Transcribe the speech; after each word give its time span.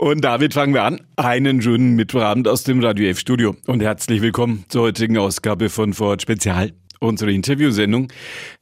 Und 0.00 0.22
damit 0.22 0.54
fangen 0.54 0.72
wir 0.72 0.84
an. 0.84 1.02
Einen 1.16 1.60
schönen 1.60 1.94
Mittwochabend 1.94 2.48
aus 2.48 2.64
dem 2.64 2.82
Radio 2.82 3.10
F 3.10 3.18
Studio 3.18 3.54
und 3.66 3.82
herzlich 3.82 4.22
willkommen 4.22 4.64
zur 4.70 4.84
heutigen 4.84 5.18
Ausgabe 5.18 5.68
von 5.68 5.92
Vorort 5.92 6.22
Spezial. 6.22 6.72
Unsere 7.00 7.32
Interviewsendung 7.32 8.08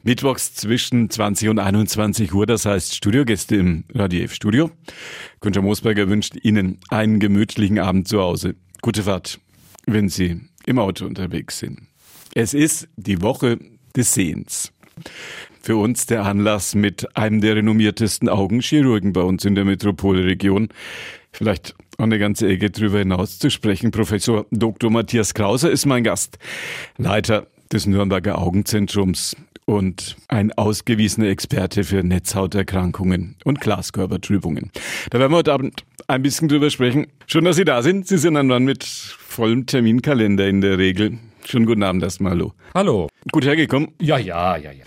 mittwochs 0.03 0.55
zwischen 0.55 1.11
20 1.11 1.51
und 1.51 1.61
21 1.61 2.35
Uhr, 2.35 2.45
das 2.45 2.67
heißt 2.67 2.93
Studiogäste 2.93 3.55
im 3.55 3.85
Radio 3.95 4.25
F 4.25 4.35
Studio. 4.35 4.73
Günther 5.41 5.63
Moosberger 5.63 6.09
wünscht 6.09 6.35
Ihnen 6.43 6.81
einen 6.89 7.21
gemütlichen 7.21 7.79
Abend 7.79 8.09
zu 8.09 8.21
Hause. 8.21 8.57
Gute 8.83 9.05
Fahrt, 9.05 9.39
wenn 9.87 10.09
Sie 10.09 10.41
im 10.67 10.81
Auto 10.81 11.07
unterwegs 11.07 11.61
sind. 11.61 11.83
Es 12.35 12.53
ist 12.53 12.89
die 12.97 13.23
Woche 13.23 13.61
des 13.95 14.13
Sehens. 14.13 14.73
Für 15.63 15.77
uns 15.77 16.07
der 16.07 16.25
Anlass 16.25 16.75
mit 16.75 17.17
einem 17.17 17.41
der 17.41 17.57
renommiertesten 17.57 18.29
Augenchirurgen 18.29 19.13
bei 19.13 19.21
uns 19.21 19.45
in 19.45 19.55
der 19.55 19.65
Metropolregion, 19.65 20.71
vielleicht 21.39 21.75
eine 21.99 22.19
ganze 22.19 22.49
Ecke 22.49 22.71
drüber 22.71 22.99
hinaus 22.99 23.39
zu 23.39 23.51
sprechen. 23.51 23.91
Professor 23.93 24.47
Dr. 24.51 24.91
Matthias 24.91 25.35
Krauser 25.35 25.71
ist 25.71 25.87
mein 25.87 26.05
Gast, 26.05 26.39
Leiter 26.97 27.47
des 27.73 27.87
Nürnberger 27.87 28.39
Augenzentrums 28.39 29.37
und 29.65 30.17
ein 30.29 30.53
ausgewiesener 30.53 31.29
Experte 31.29 31.85
für 31.85 32.03
Netzhauterkrankungen 32.03 33.37
und 33.45 33.61
Glaskörpertrübungen. 33.61 34.71
Da 35.11 35.21
werden 35.21 35.33
wir 35.33 35.37
heute 35.37 35.53
Abend 35.53 35.85
ein 36.09 36.23
bisschen 36.23 36.49
drüber 36.49 36.71
sprechen. 36.71 37.07
Schön, 37.27 37.45
dass 37.45 37.57
Sie 37.57 37.65
da 37.65 37.83
sind. 37.83 38.09
Sie 38.09 38.19
sind 38.19 38.37
ein 38.37 38.47
Mann 38.47 38.65
mit 38.65 38.85
vollem 38.85 39.67
Terminkalender 39.67 40.49
in 40.49 40.61
der 40.61 40.79
Regel. 40.79 41.19
Schönen 41.45 41.67
guten 41.67 41.83
Abend 41.83 42.03
erstmal, 42.03 42.33
hallo. 42.33 42.53
Hallo. 42.75 43.09
Gut 43.33 43.45
hergekommen? 43.45 43.91
Ja, 44.01 44.19
ja, 44.19 44.57
ja, 44.57 44.73
ja. 44.73 44.85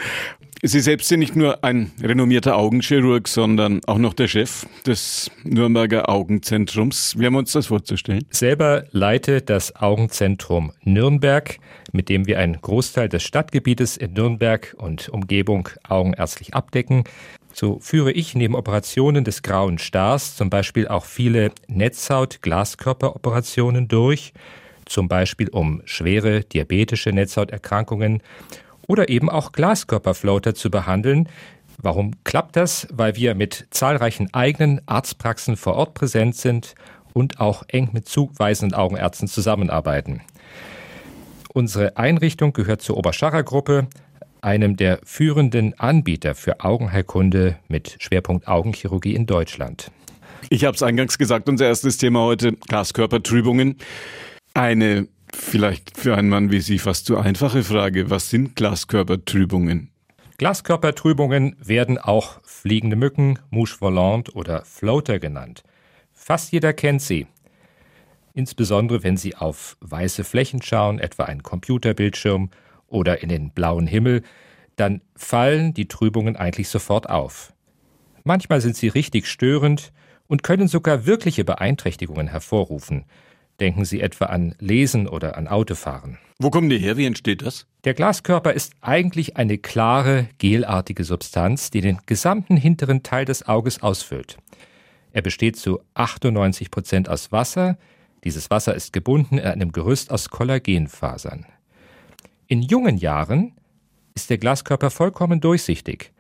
Sie 0.64 0.80
selbst 0.80 1.08
sind 1.08 1.22
nicht 1.22 1.36
nur 1.36 1.64
ein 1.64 1.92
renommierter 2.04 2.55
Augenchirurg, 2.55 3.28
sondern 3.28 3.82
auch 3.88 3.98
noch 3.98 4.14
der 4.14 4.28
Chef 4.28 4.68
des 4.86 5.32
Nürnberger 5.44 6.08
Augenzentrums. 6.08 7.18
Wie 7.18 7.26
haben 7.26 7.34
wir 7.34 7.40
uns 7.40 7.54
das 7.54 7.66
vorzustellen? 7.66 8.28
Selber 8.30 8.84
leite 8.92 9.42
das 9.42 9.76
Augenzentrum 9.76 10.72
Nürnberg, 10.84 11.58
mit 11.94 12.09
dem 12.09 12.28
wir 12.28 12.38
einen 12.38 12.62
Großteil 12.62 13.09
des 13.09 13.23
Stadtgebietes 13.23 13.97
in 13.97 14.14
Nürnberg 14.14 14.75
und 14.78 15.09
Umgebung 15.09 15.68
augenärztlich 15.90 16.53
abdecken. 16.53 17.06
So 17.53 17.80
führe 17.80 18.12
ich 18.12 18.36
neben 18.36 18.53
Operationen 18.53 19.23
des 19.23 19.42
grauen 19.42 19.80
Stars 19.80 20.36
zum 20.36 20.52
Beispiel 20.52 20.88
auch 20.88 21.06
viele 21.06 21.53
Netzhaut-Glaskörperoperationen 21.70 23.88
durch, 23.88 24.31
zum 24.92 25.08
Beispiel 25.08 25.50
um 25.50 25.81
schwere 25.86 26.42
diabetische 26.42 27.11
Netzhauterkrankungen 27.11 28.22
oder 28.88 29.09
eben 29.09 29.30
auch 29.30 29.52
Glaskörperfloater 29.52 30.53
zu 30.53 30.70
behandeln. 30.70 31.30
Warum 31.78 32.11
klappt 32.23 32.56
das? 32.56 32.88
Weil 32.92 33.16
wir 33.16 33.34
mit 33.34 33.67
zahlreichen 33.72 34.34
eigenen 34.34 34.81
Arztpraxen 34.86 35.56
vor 35.56 35.75
Ort 35.75 35.94
präsent 35.94 36.36
sind 36.36 36.75
und 37.14 37.39
auch 37.39 37.64
eng 37.67 37.89
mit 37.94 38.08
zuweisenden 38.08 38.78
Augenärzten 38.78 39.28
zusammenarbeiten. 39.28 40.22
Unsere 41.53 41.97
Einrichtung 41.97 42.53
gehört 42.53 42.81
zur 42.81 42.97
Oberscharrer 42.97 43.44
Gruppe, 43.44 43.88
einem 44.42 44.78
der 44.78 45.00
führenden 45.03 45.78
Anbieter 45.80 46.36
für 46.36 46.62
Augenheilkunde 46.62 47.58
mit 47.67 47.97
Schwerpunkt 48.00 48.47
Augenchirurgie 48.47 49.16
in 49.16 49.25
Deutschland. 49.25 49.92
Ich 50.50 50.66
habe 50.66 50.75
es 50.75 50.84
eingangs 50.84 51.17
gesagt, 51.17 51.47
unser 51.50 51.67
erstes 51.67 51.97
Thema 51.97 52.22
heute 52.22 52.53
Glaskörpertrübungen. 52.53 53.78
Eine 54.53 55.07
Vielleicht 55.33 55.97
für 55.97 56.17
einen 56.17 56.30
Mann 56.30 56.52
wie 56.52 56.59
Sie 56.59 56.77
fast 56.77 57.05
zu 57.05 57.17
einfache 57.17 57.63
Frage. 57.63 58.09
Was 58.09 58.30
sind 58.30 58.55
Glaskörpertrübungen? 58.55 59.89
Glaskörpertrübungen 60.38 61.55
werden 61.59 61.97
auch 61.97 62.41
fliegende 62.44 62.95
Mücken, 62.95 63.39
Mouche 63.49 63.79
volante 63.79 64.33
oder 64.33 64.66
Floater 64.66 65.19
genannt. 65.19 65.63
Fast 66.11 66.52
jeder 66.52 66.73
kennt 66.73 67.02
sie. 67.02 67.27
Insbesondere 68.33 69.03
wenn 69.03 69.17
Sie 69.17 69.35
auf 69.35 69.77
weiße 69.81 70.23
Flächen 70.23 70.61
schauen, 70.61 70.99
etwa 70.99 71.25
einen 71.25 71.44
Computerbildschirm 71.44 72.49
oder 72.88 73.22
in 73.22 73.29
den 73.29 73.52
blauen 73.52 73.88
Himmel, 73.88 74.23
dann 74.75 75.01
fallen 75.16 75.73
die 75.73 75.88
Trübungen 75.88 76.35
eigentlich 76.35 76.69
sofort 76.69 77.09
auf. 77.09 77.53
Manchmal 78.23 78.61
sind 78.61 78.75
sie 78.75 78.88
richtig 78.88 79.28
störend 79.28 79.91
und 80.28 80.44
können 80.44 80.67
sogar 80.67 81.06
wirkliche 81.06 81.44
Beeinträchtigungen 81.44 82.28
hervorrufen, 82.28 83.06
Denken 83.61 83.85
Sie 83.85 84.01
etwa 84.01 84.25
an 84.25 84.55
Lesen 84.57 85.07
oder 85.07 85.38
an 85.38 85.47
Autofahren. 85.47 86.17
Wo 86.39 86.49
kommen 86.49 86.72
die 86.72 86.79
her? 86.79 86.97
Wie 86.97 87.05
entsteht 87.05 87.44
das? 87.44 87.67
Der 87.83 87.94
Glaskörper 87.94 88.53
ist 88.53 88.73
eigentlich 88.81 89.38
eine 89.38 89.59
klare, 89.59 90.27
gelartige 90.39 91.03
Substanz, 91.03 91.69
die 91.69 91.81
den 91.81 91.99
gesamten 92.07 92.57
hinteren 92.57 93.03
Teil 93.03 93.25
des 93.25 93.47
Auges 93.47 93.83
ausfüllt. 93.83 94.39
Er 95.11 95.22
besteht 95.22 95.57
zu 95.57 95.79
98 95.94 96.72
Prozent 96.72 97.07
aus 97.07 97.31
Wasser. 97.31 97.77
Dieses 98.23 98.49
Wasser 98.49 98.73
ist 98.73 98.94
gebunden 98.94 99.38
in 99.38 99.45
einem 99.45 99.72
Gerüst 99.72 100.09
aus 100.09 100.29
Kollagenfasern. 100.29 101.45
In 102.47 102.63
jungen 102.63 102.97
Jahren 102.97 103.53
ist 104.16 104.31
der 104.31 104.39
Glaskörper 104.39 104.89
vollkommen 104.89 105.39
durchsichtig. 105.39 106.11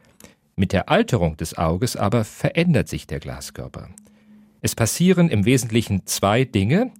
Mit 0.55 0.73
der 0.73 0.89
Alterung 0.89 1.37
des 1.37 1.57
Auges 1.57 1.95
aber 1.95 2.23
verändert 2.23 2.87
sich 2.87 3.07
der 3.07 3.19
Glaskörper. 3.19 3.89
Es 4.61 4.75
passieren 4.75 5.29
im 5.29 5.45
Wesentlichen 5.45 6.05
zwei 6.05 6.45
Dinge. 6.45 6.91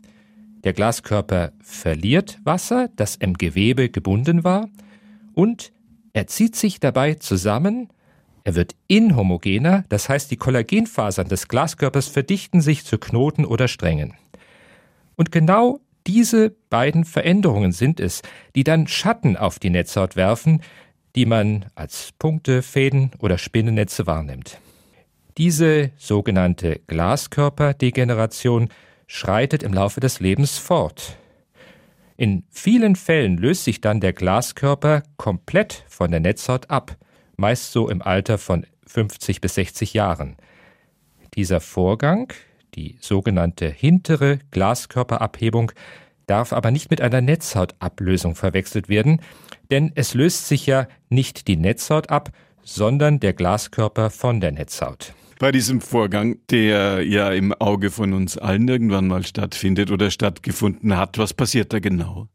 Der 0.64 0.74
Glaskörper 0.74 1.54
verliert 1.62 2.40
Wasser, 2.44 2.90
das 2.96 3.16
im 3.16 3.34
Gewebe 3.34 3.90
gebunden 3.90 4.44
war, 4.44 4.70
und 5.34 5.72
er 6.14 6.28
zieht 6.28 6.56
sich 6.56 6.80
dabei 6.80 7.16
zusammen, 7.16 7.90
er 8.44 8.56
wird 8.56 8.76
inhomogener, 8.88 9.86
das 9.90 10.10
heißt 10.10 10.30
die 10.32 10.38
Kollagenfasern 10.38 11.28
des 11.28 11.48
Glaskörpers 11.48 12.08
verdichten 12.08 12.62
sich 12.62 12.86
zu 12.86 12.98
Knoten 12.98 13.46
oder 13.46 13.68
Strängen. 13.68 14.16
Und 15.16 15.32
genau 15.32 15.80
diese 16.08 16.56
beiden 16.70 17.06
Veränderungen 17.06 17.72
sind 17.72 18.00
es, 18.00 18.22
die 18.56 18.64
dann 18.64 18.88
Schatten 18.88 19.38
auf 19.38 19.60
die 19.60 19.70
Netzhaut 19.70 20.16
werfen, 20.16 20.62
die 21.16 21.26
man 21.26 21.66
als 21.76 22.12
Punkte, 22.18 22.62
Fäden 22.62 23.12
oder 23.20 23.38
Spinnennetze 23.38 24.08
wahrnimmt. 24.08 24.60
Diese 25.38 25.92
sogenannte 25.98 26.82
Glaskörperdegeneration 26.88 28.70
schreitet 29.12 29.62
im 29.62 29.74
Laufe 29.74 30.00
des 30.00 30.22
Lebens 30.22 30.58
fort. 30.58 31.18
In 32.16 32.44
vielen 32.50 32.96
Fällen 32.96 33.38
löst 33.38 33.66
sich 33.66 33.82
dann 33.82 34.00
der 34.00 34.14
Glaskörper 34.14 35.04
komplett 35.18 35.84
von 35.90 36.12
der 36.12 36.22
Netzhaut 36.22 36.70
ab, 36.70 36.96
meist 37.36 37.74
so 37.74 37.90
im 37.90 38.02
Alter 38.02 38.38
von 38.38 38.66
50 38.88 39.42
bis 39.42 39.56
60 39.56 39.94
Jahren. 39.94 40.38
Dieser 41.34 41.60
Vorgang, 41.60 42.32
die 42.74 42.98
sogenannte 43.02 43.70
hintere 43.70 44.40
Glaskörperabhebung, 44.52 45.74
darf 46.26 46.54
aber 46.54 46.72
nicht 46.72 46.90
mit 46.90 47.02
einer 47.02 47.20
Netzhautablösung 47.20 48.36
verwechselt 48.36 48.88
werden, 48.88 49.20
denn 49.72 49.92
es 49.96 50.14
löst 50.14 50.48
sich 50.48 50.68
ja 50.68 50.88
nicht 51.10 51.50
die 51.50 51.58
Netzhaut 51.58 52.10
ab, 52.10 52.30
sondern 52.64 53.20
der 53.20 53.34
Glaskörper 53.34 54.10
von 54.10 54.40
der 54.40 54.54
Netzhaut 54.54 55.14
bei 55.41 55.52
diesem 55.52 55.81
Vorgang, 55.81 56.38
der 56.52 57.03
ja 57.03 57.31
im 57.31 57.52
Auge 57.52 57.90
von 57.90 58.13
uns 58.13 58.38
allen 58.38 58.68
irgendwann 58.68 59.07
mal 59.07 59.25
stattfindet 59.25 59.90
oder 59.90 60.12
stattgefunden 60.12 60.96
hat. 60.96 61.18
Was 61.18 61.34
passiert 61.34 61.74
da 61.74 61.79
genau? 61.79 62.28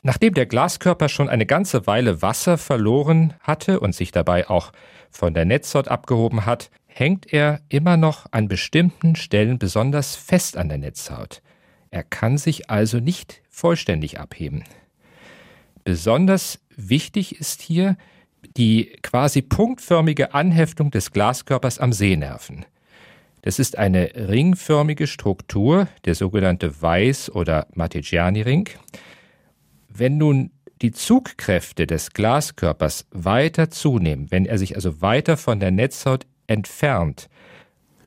Nachdem 0.00 0.32
der 0.32 0.46
Glaskörper 0.46 1.10
schon 1.10 1.28
eine 1.28 1.44
ganze 1.44 1.86
Weile 1.86 2.22
Wasser 2.22 2.56
verloren 2.56 3.34
hatte 3.40 3.80
und 3.80 3.94
sich 3.94 4.12
dabei 4.12 4.48
auch 4.48 4.72
von 5.10 5.34
der 5.34 5.44
Netzhaut 5.44 5.88
abgehoben 5.88 6.46
hat, 6.46 6.70
hängt 6.86 7.30
er 7.34 7.60
immer 7.68 7.98
noch 7.98 8.24
an 8.30 8.48
bestimmten 8.48 9.14
Stellen 9.14 9.58
besonders 9.58 10.16
fest 10.16 10.56
an 10.56 10.70
der 10.70 10.78
Netzhaut. 10.78 11.42
Er 11.90 12.02
kann 12.02 12.38
sich 12.38 12.70
also 12.70 12.98
nicht 12.98 13.42
vollständig 13.50 14.18
abheben. 14.18 14.64
Besonders 15.84 16.60
wichtig 16.74 17.38
ist 17.38 17.60
hier, 17.60 17.98
die 18.56 18.96
quasi 19.02 19.42
punktförmige 19.42 20.34
Anheftung 20.34 20.90
des 20.90 21.12
Glaskörpers 21.12 21.78
am 21.78 21.92
Sehnerven. 21.92 22.64
Das 23.42 23.58
ist 23.58 23.76
eine 23.76 24.10
ringförmige 24.14 25.06
Struktur, 25.06 25.88
der 26.06 26.14
sogenannte 26.14 26.70
Weiß- 26.80 27.30
oder 27.30 27.66
Matriciani-Ring. 27.74 28.70
Wenn 29.88 30.16
nun 30.16 30.50
die 30.80 30.92
Zugkräfte 30.92 31.86
des 31.86 32.12
Glaskörpers 32.12 33.06
weiter 33.10 33.70
zunehmen, 33.70 34.30
wenn 34.30 34.46
er 34.46 34.58
sich 34.58 34.76
also 34.76 35.00
weiter 35.02 35.36
von 35.36 35.60
der 35.60 35.70
Netzhaut 35.70 36.26
entfernt, 36.46 37.28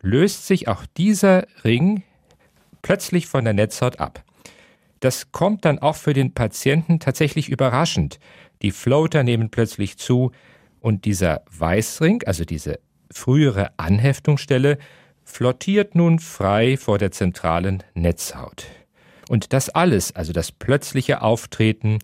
löst 0.01 0.47
sich 0.47 0.67
auch 0.67 0.85
dieser 0.97 1.47
Ring 1.63 2.03
plötzlich 2.81 3.27
von 3.27 3.43
der 3.43 3.53
Netzhaut 3.53 3.99
ab. 3.99 4.23
Das 4.99 5.31
kommt 5.31 5.65
dann 5.65 5.79
auch 5.79 5.95
für 5.95 6.13
den 6.13 6.33
Patienten 6.33 6.99
tatsächlich 6.99 7.49
überraschend, 7.49 8.19
die 8.61 8.71
Floater 8.71 9.23
nehmen 9.23 9.49
plötzlich 9.49 9.97
zu 9.97 10.31
und 10.79 11.05
dieser 11.05 11.43
Weißring, 11.51 12.23
also 12.25 12.45
diese 12.45 12.79
frühere 13.11 13.71
Anheftungsstelle, 13.77 14.77
flottiert 15.23 15.95
nun 15.95 16.19
frei 16.19 16.77
vor 16.77 16.97
der 16.97 17.11
zentralen 17.11 17.83
Netzhaut. 17.93 18.65
Und 19.29 19.53
das 19.53 19.69
alles, 19.69 20.15
also 20.15 20.31
das 20.31 20.51
plötzliche 20.51 21.21
Auftreten, 21.21 21.99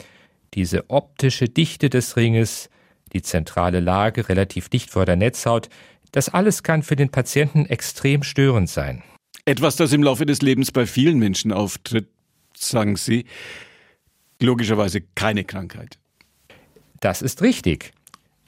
diese 0.54 0.90
optische 0.90 1.46
Dichte 1.46 1.90
des 1.90 2.18
Ringes, 2.18 2.70
die 3.14 3.22
zentrale 3.22 3.80
Lage 3.80 4.30
relativ 4.30 4.70
dicht 4.70 4.92
vor 4.92 5.06
der 5.06 5.16
Netzhaut, 5.16 5.70
das 6.12 6.30
alles 6.30 6.64
kann 6.64 6.84
für 6.84 6.96
den 6.96 7.10
Patienten 7.10 7.66
extrem 7.66 8.24
störend 8.24 8.70
sein. 8.70 9.04
Etwas, 9.46 9.76
das 9.76 9.94
im 9.94 10.04
Laufe 10.04 10.26
des 10.26 10.42
Lebens 10.42 10.72
bei 10.72 10.86
vielen 10.86 11.18
Menschen 11.18 11.52
auftritt, 11.52 12.08
sagen 12.58 12.96
Sie, 12.96 13.26
logischerweise 14.42 15.02
keine 15.02 15.44
Krankheit. 15.44 15.98
Das 17.00 17.22
ist 17.22 17.42
richtig. 17.42 17.92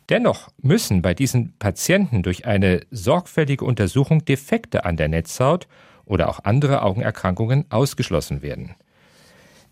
Dennoch 0.09 0.49
müssen 0.61 1.01
bei 1.01 1.13
diesen 1.13 1.57
Patienten 1.57 2.21
durch 2.21 2.45
eine 2.45 2.81
sorgfältige 2.91 3.65
Untersuchung 3.65 4.23
Defekte 4.23 4.85
an 4.85 4.97
der 4.97 5.07
Netzhaut 5.07 5.67
oder 6.05 6.29
auch 6.29 6.41
andere 6.43 6.83
Augenerkrankungen 6.83 7.65
ausgeschlossen 7.71 8.41
werden. 8.41 8.75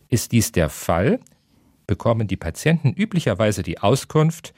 Ist 0.09 0.31
dies 0.31 0.51
der 0.51 0.69
Fall, 0.69 1.19
bekommen 1.85 2.27
die 2.27 2.37
Patienten 2.37 2.93
üblicherweise 2.93 3.61
die 3.61 3.79
Auskunft, 3.79 4.53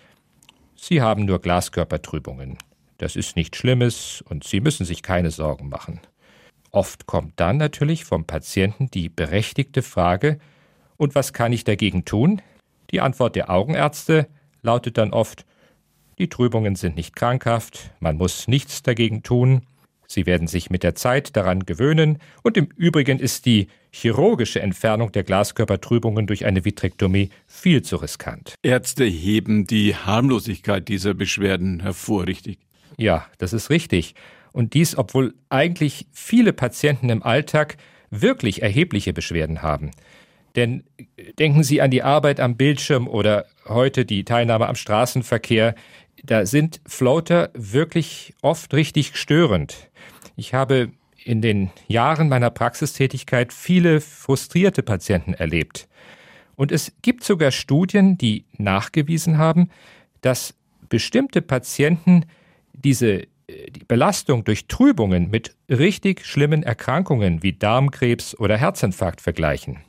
sie 0.76 1.02
haben 1.02 1.26
nur 1.26 1.40
Glaskörpertrübungen. 1.40 2.58
Das 2.98 3.18
ist 3.18 3.36
nichts 3.36 3.58
Schlimmes 3.58 4.24
und 4.30 4.46
sie 4.46 4.62
müssen 4.62 4.86
sich 4.86 5.04
keine 5.04 5.32
Sorgen 5.32 5.68
machen. 5.68 6.00
Oft 6.76 7.06
kommt 7.06 7.40
dann 7.40 7.56
natürlich 7.56 8.04
vom 8.04 8.26
Patienten 8.26 8.92
die 8.92 9.08
berechtigte 9.08 9.82
Frage, 9.82 10.40
und 10.98 11.16
was 11.16 11.32
kann 11.32 11.54
ich 11.54 11.64
dagegen 11.64 12.04
tun? 12.04 12.42
Die 12.92 13.00
Antwort 13.00 13.38
der 13.38 13.50
Augenärzte 13.50 14.28
lautet 14.62 14.98
dann 14.98 15.14
oft, 15.14 15.46
die 16.20 16.28
Trübungen 16.28 16.76
sind 16.76 16.98
nicht 16.98 17.16
krankhaft, 17.16 17.92
man 18.02 18.18
muss 18.18 18.50
nichts 18.50 18.84
dagegen 18.84 19.24
tun, 19.24 19.62
sie 20.06 20.26
werden 20.26 20.50
sich 20.50 20.70
mit 20.70 20.84
der 20.84 20.96
Zeit 20.96 21.38
daran 21.38 21.66
gewöhnen 21.66 22.20
und 22.44 22.58
im 22.58 22.68
Übrigen 22.76 23.20
ist 23.20 23.46
die 23.46 23.68
chirurgische 23.90 24.62
Entfernung 24.62 25.14
der 25.14 25.24
Glaskörpertrübungen 25.24 26.28
durch 26.28 26.46
eine 26.46 26.66
Vitrektomie 26.66 27.30
viel 27.48 27.84
zu 27.84 27.96
riskant. 27.96 28.56
Ärzte 28.64 29.06
heben 29.06 29.66
die 29.66 29.96
Harmlosigkeit 29.96 30.90
dieser 30.90 31.14
Beschwerden 31.14 31.80
hervor, 31.80 32.28
richtig? 32.28 32.60
Ja, 32.98 33.26
das 33.38 33.54
ist 33.54 33.70
richtig. 33.70 34.14
Und 34.56 34.74
dies, 34.74 34.98
obwohl 34.98 35.34
eigentlich 35.50 36.08
viele 36.14 36.54
Patienten 36.54 37.10
im 37.10 37.24
Alltag 37.24 37.76
wirklich 38.10 38.62
erhebliche 38.62 39.12
Beschwerden 39.12 39.62
haben. 39.62 39.92
Denn 40.56 40.86
denken 41.38 41.62
Sie 41.62 41.82
an 41.82 41.92
die 41.92 42.04
Arbeit 42.04 42.40
am 42.40 42.56
Bildschirm 42.56 43.10
oder 43.10 43.48
heute 43.68 44.06
die 44.06 44.24
Teilnahme 44.24 44.68
am 44.68 44.76
Straßenverkehr. 44.76 45.76
Da 46.24 46.46
sind 46.46 46.80
Floater 46.88 47.50
wirklich 47.54 48.34
oft 48.42 48.74
richtig 48.74 49.18
störend. 49.18 49.92
Ich 50.38 50.54
habe 50.54 50.94
in 51.22 51.42
den 51.42 51.70
Jahren 51.90 52.30
meiner 52.30 52.50
Praxistätigkeit 52.50 53.52
viele 53.52 54.00
frustrierte 54.00 54.84
Patienten 54.84 55.34
erlebt. 55.34 55.90
Und 56.56 56.72
es 56.72 56.94
gibt 57.02 57.26
sogar 57.26 57.52
Studien, 57.52 58.18
die 58.18 58.46
nachgewiesen 58.58 59.38
haben, 59.38 59.70
dass 60.22 60.54
bestimmte 60.88 61.42
Patienten 61.42 62.24
diese 62.72 63.28
die 63.50 63.84
Belastung 63.86 64.44
durch 64.44 64.68
Trübungen 64.68 65.30
mit 65.30 65.56
richtig 65.70 66.26
schlimmen 66.26 66.64
Erkrankungen 66.64 67.44
wie 67.44 67.54
Darmkrebs 67.54 68.38
oder 68.38 68.58
Herzinfarkt 68.58 69.22
vergleichen. 69.22 69.80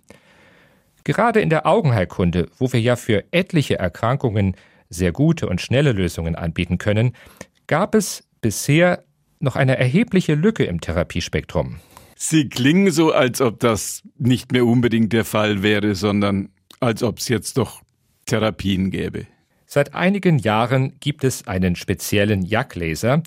Gerade 1.04 1.40
in 1.40 1.50
der 1.50 1.66
Augenheilkunde, 1.66 2.48
wo 2.58 2.72
wir 2.72 2.80
ja 2.80 2.96
für 2.96 3.24
etliche 3.30 3.78
Erkrankungen 3.78 4.56
sehr 4.90 5.12
gute 5.12 5.48
und 5.48 5.60
schnelle 5.60 5.92
Lösungen 5.92 6.34
anbieten 6.34 6.78
können, 6.78 7.12
gab 7.66 7.94
es 7.94 8.24
bisher 8.40 9.04
noch 9.38 9.56
eine 9.56 9.78
erhebliche 9.78 10.34
Lücke 10.34 10.64
im 10.64 10.80
Therapiespektrum. 10.80 11.80
Sie 12.16 12.48
klingen 12.48 12.90
so, 12.90 13.12
als 13.12 13.40
ob 13.40 13.60
das 13.60 14.02
nicht 14.18 14.52
mehr 14.52 14.64
unbedingt 14.64 15.12
der 15.12 15.24
Fall 15.24 15.62
wäre, 15.62 15.94
sondern 15.94 16.48
als 16.80 17.02
ob 17.02 17.18
es 17.18 17.28
jetzt 17.28 17.58
doch 17.58 17.82
Therapien 18.24 18.90
gäbe. 18.90 19.26
Seit 19.66 19.94
einigen 19.94 20.38
Jahren 20.38 20.94
gibt 21.00 21.24
es 21.24 21.46
einen 21.48 21.74
speziellen 21.74 22.42
Jagdlaser, 22.42 23.22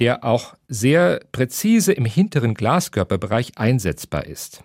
der 0.00 0.24
auch 0.24 0.54
sehr 0.68 1.20
präzise 1.32 1.92
im 1.92 2.04
hinteren 2.04 2.54
Glaskörperbereich 2.54 3.52
einsetzbar 3.56 4.26
ist. 4.26 4.62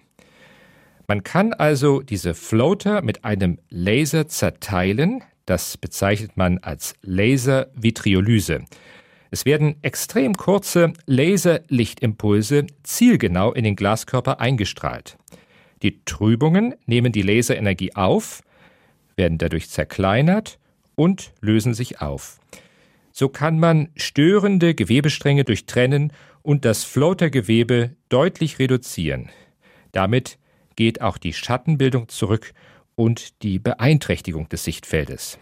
Man 1.07 1.23
kann 1.23 1.53
also 1.53 2.01
diese 2.01 2.33
Floater 2.33 3.01
mit 3.01 3.23
einem 3.23 3.59
Laser 3.69 4.27
zerteilen, 4.27 5.23
das 5.45 5.77
bezeichnet 5.77 6.38
man 6.38 6.57
als 6.59 6.95
Laservitriolyse. 7.01 8.65
Es 9.29 9.45
werden 9.45 9.75
extrem 9.81 10.35
kurze 10.35 10.94
Laserlichtimpulse 11.06 12.68
zielgenau 12.83 13.53
in 13.53 13.63
den 13.63 13.75
Glaskörper 13.75 14.39
eingestrahlt. 14.39 15.18
Die 15.83 16.03
Trübungen 16.03 16.75
nehmen 16.85 17.12
die 17.12 17.21
Laserenergie 17.21 17.95
auf, 17.95 18.41
werden 19.15 19.38
dadurch 19.38 19.69
zerkleinert 19.69 20.59
und 21.01 21.33
lösen 21.42 21.74
sich 21.74 22.00
auf. 22.00 22.39
So 23.12 23.27
kann 23.27 23.57
man 23.57 23.89
störende 23.95 24.75
Gewebestränge 24.75 25.44
durchtrennen 25.44 26.13
und 26.44 26.63
das 26.63 26.83
Floatergewebe 26.83 27.95
deutlich 28.09 28.59
reduzieren. 28.59 29.30
Damit 29.94 30.38
geht 30.75 31.01
auch 31.01 31.18
die 31.18 31.33
Schattenbildung 31.33 32.07
zurück 32.07 32.53
und 32.94 33.42
die 33.42 33.57
Beeinträchtigung 33.57 34.48
des 34.50 34.63
Sichtfeldes. 34.63 35.39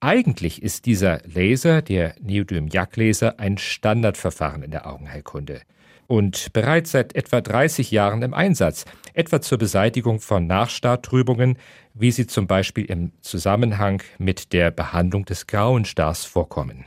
Eigentlich 0.00 0.62
ist 0.62 0.86
dieser 0.86 1.20
Laser, 1.26 1.82
der 1.82 2.14
Neodym-Jack-Laser, 2.18 3.38
ein 3.38 3.58
Standardverfahren 3.58 4.62
in 4.62 4.70
der 4.70 4.86
Augenheilkunde 4.86 5.60
und 6.06 6.54
bereits 6.54 6.92
seit 6.92 7.14
etwa 7.14 7.42
30 7.42 7.90
Jahren 7.90 8.22
im 8.22 8.32
Einsatz, 8.32 8.86
etwa 9.18 9.40
zur 9.40 9.58
Beseitigung 9.58 10.20
von 10.20 10.46
Nachstartrübungen, 10.46 11.58
wie 11.92 12.12
sie 12.12 12.28
zum 12.28 12.46
Beispiel 12.46 12.84
im 12.84 13.10
Zusammenhang 13.20 14.00
mit 14.18 14.52
der 14.52 14.70
Behandlung 14.70 15.24
des 15.24 15.48
Grauen 15.48 15.84
Stars 15.84 16.24
vorkommen. 16.24 16.84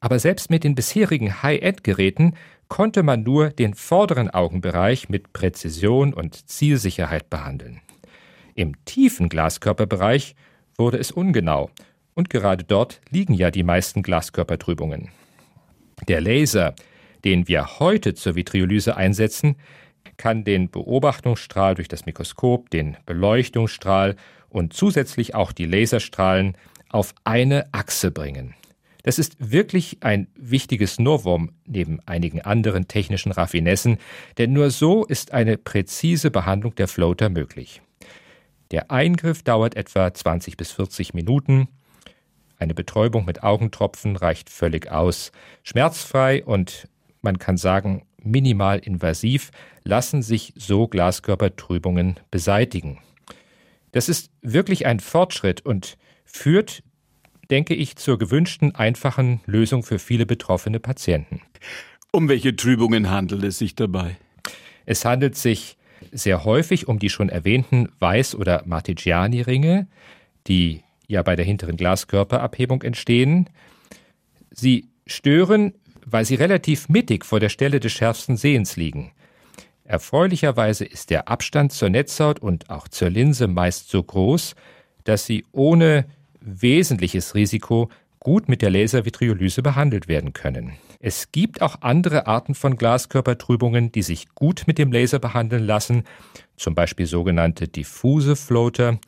Aber 0.00 0.18
selbst 0.18 0.48
mit 0.48 0.64
den 0.64 0.74
bisherigen 0.74 1.42
High-End-Geräten 1.42 2.36
konnte 2.68 3.02
man 3.02 3.22
nur 3.22 3.50
den 3.50 3.74
vorderen 3.74 4.30
Augenbereich 4.30 5.10
mit 5.10 5.34
Präzision 5.34 6.14
und 6.14 6.48
Zielsicherheit 6.48 7.28
behandeln. 7.28 7.82
Im 8.54 8.82
tiefen 8.86 9.28
Glaskörperbereich 9.28 10.34
wurde 10.78 10.96
es 10.96 11.10
ungenau, 11.10 11.70
und 12.14 12.30
gerade 12.30 12.64
dort 12.64 13.02
liegen 13.10 13.34
ja 13.34 13.50
die 13.50 13.62
meisten 13.62 14.02
Glaskörpertrübungen. 14.02 15.10
Der 16.08 16.22
Laser, 16.22 16.74
den 17.26 17.46
wir 17.46 17.78
heute 17.78 18.14
zur 18.14 18.36
Vitriolyse 18.36 18.96
einsetzen, 18.96 19.56
kann 20.16 20.44
den 20.44 20.70
Beobachtungsstrahl 20.70 21.74
durch 21.74 21.88
das 21.88 22.06
Mikroskop, 22.06 22.70
den 22.70 22.96
Beleuchtungsstrahl 23.06 24.16
und 24.48 24.72
zusätzlich 24.72 25.34
auch 25.34 25.52
die 25.52 25.66
Laserstrahlen 25.66 26.56
auf 26.90 27.14
eine 27.24 27.72
Achse 27.72 28.10
bringen. 28.10 28.54
Das 29.02 29.18
ist 29.18 29.36
wirklich 29.38 29.98
ein 30.02 30.28
wichtiges 30.34 30.98
Novum 30.98 31.52
neben 31.66 32.00
einigen 32.06 32.42
anderen 32.42 32.86
technischen 32.86 33.32
Raffinessen, 33.32 33.98
denn 34.36 34.52
nur 34.52 34.70
so 34.70 35.04
ist 35.04 35.32
eine 35.32 35.56
präzise 35.56 36.30
Behandlung 36.30 36.74
der 36.74 36.88
Floater 36.88 37.30
möglich. 37.30 37.80
Der 38.70 38.90
Eingriff 38.90 39.42
dauert 39.42 39.74
etwa 39.74 40.12
20 40.12 40.56
bis 40.56 40.70
40 40.72 41.14
Minuten. 41.14 41.68
Eine 42.58 42.74
Betäubung 42.74 43.24
mit 43.24 43.42
Augentropfen 43.42 44.16
reicht 44.16 44.50
völlig 44.50 44.90
aus. 44.92 45.32
Schmerzfrei 45.62 46.44
und 46.44 46.86
man 47.22 47.38
kann 47.38 47.56
sagen 47.56 48.02
minimal 48.22 48.78
invasiv 48.78 49.50
lassen 49.84 50.22
sich 50.22 50.52
so 50.56 50.88
Glaskörpertrübungen 50.88 52.20
beseitigen. 52.30 52.98
Das 53.92 54.08
ist 54.08 54.30
wirklich 54.42 54.86
ein 54.86 55.00
Fortschritt 55.00 55.64
und 55.64 55.96
führt 56.24 56.82
denke 57.50 57.74
ich, 57.74 57.96
zur 57.96 58.18
gewünschten 58.18 58.74
einfachen 58.74 59.40
Lösung 59.46 59.82
für 59.82 59.98
viele 59.98 60.26
betroffene 60.26 60.80
Patienten. 60.80 61.42
Um 62.12 62.28
welche 62.28 62.56
Trübungen 62.56 63.10
handelt 63.10 63.44
es 63.44 63.58
sich 63.58 63.74
dabei? 63.74 64.16
Es 64.86 65.04
handelt 65.04 65.36
sich 65.36 65.76
sehr 66.12 66.44
häufig 66.44 66.88
um 66.88 66.98
die 66.98 67.10
schon 67.10 67.28
erwähnten 67.28 67.88
Weiß- 68.00 68.34
oder 68.34 68.62
Martigiani-Ringe, 68.66 69.86
die 70.46 70.82
ja 71.06 71.22
bei 71.22 71.36
der 71.36 71.44
hinteren 71.44 71.76
Glaskörperabhebung 71.76 72.82
entstehen. 72.82 73.50
Sie 74.50 74.88
stören, 75.06 75.74
weil 76.10 76.24
sie 76.24 76.34
relativ 76.34 76.88
mittig 76.88 77.24
vor 77.24 77.40
der 77.40 77.48
Stelle 77.48 77.80
des 77.80 77.92
schärfsten 77.92 78.36
Sehens 78.36 78.76
liegen. 78.76 79.12
Erfreulicherweise 79.84 80.84
ist 80.84 81.10
der 81.10 81.28
Abstand 81.28 81.72
zur 81.72 81.90
Netzhaut 81.90 82.38
und 82.38 82.70
auch 82.70 82.86
zur 82.86 83.10
Linse 83.10 83.48
meist 83.48 83.90
so 83.90 84.02
groß, 84.02 84.54
dass 85.04 85.26
sie 85.26 85.44
ohne 85.52 86.06
wesentliches 86.40 87.34
Risiko 87.34 87.90
gut 88.20 88.48
mit 88.48 88.62
der 88.62 88.70
Laservitriolyse 88.70 89.62
behandelt 89.62 90.06
werden 90.06 90.32
können. 90.32 90.74
Es 91.00 91.32
gibt 91.32 91.62
auch 91.62 91.80
andere 91.80 92.26
Arten 92.26 92.54
von 92.54 92.76
Glaskörpertrübungen, 92.76 93.90
die 93.90 94.02
sich 94.02 94.28
gut 94.34 94.64
mit 94.66 94.78
dem 94.78 94.92
Laser 94.92 95.18
behandeln 95.18 95.64
lassen, 95.64 96.04
zum 96.56 96.74
Beispiel 96.74 97.06
sogenannte 97.06 97.66
diffuse 97.66 98.36
Floater. 98.36 98.98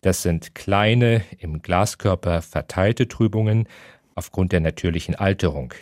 Das 0.00 0.22
sind 0.22 0.54
kleine, 0.54 1.22
im 1.38 1.60
Glaskörper 1.60 2.40
verteilte 2.40 3.08
Trübungen 3.08 3.68
aufgrund 4.14 4.52
der 4.52 4.60
natürlichen 4.60 5.16
Alterung. 5.16 5.74